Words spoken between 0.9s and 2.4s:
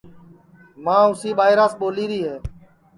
اُسی ٻائیراس ٻولیری ہے